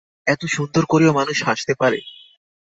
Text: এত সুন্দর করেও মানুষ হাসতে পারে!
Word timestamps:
এত 0.27 0.41
সুন্দর 0.55 0.83
করেও 0.85 1.17
মানুষ 1.19 1.37
হাসতে 1.47 1.73
পারে! 1.81 1.99